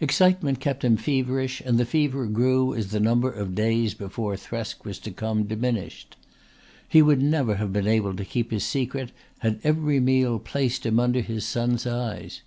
Excitement 0.00 0.58
kept 0.58 0.82
him 0.84 0.96
feverish 0.96 1.60
and 1.60 1.78
the 1.78 1.84
fever 1.84 2.26
grew 2.26 2.74
as 2.74 2.88
the 2.90 2.98
number 2.98 3.30
of 3.30 3.54
days 3.54 3.94
before 3.94 4.34
Thresk 4.36 4.84
was 4.84 4.98
to 4.98 5.12
come 5.12 5.44
diminished. 5.44 6.16
He 6.88 7.00
would 7.00 7.22
never 7.22 7.54
have 7.54 7.72
been 7.72 7.86
able 7.86 8.16
to 8.16 8.24
keep 8.24 8.50
his 8.50 8.64
secret 8.64 9.12
had 9.38 9.60
every 9.62 10.00
meal 10.00 10.40
placed 10.40 10.84
him 10.84 10.98
under 10.98 11.20
his 11.20 11.46
son's 11.46 11.86
eyes. 11.86 12.42